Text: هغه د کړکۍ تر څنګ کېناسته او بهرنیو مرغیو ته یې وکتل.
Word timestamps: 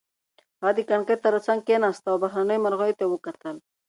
هغه 0.61 0.71
د 0.77 0.79
کړکۍ 0.89 1.15
تر 1.25 1.33
څنګ 1.45 1.59
کېناسته 1.67 2.07
او 2.11 2.17
بهرنیو 2.23 2.63
مرغیو 2.65 2.97
ته 2.99 3.03
یې 3.05 3.09
وکتل. 3.11 3.55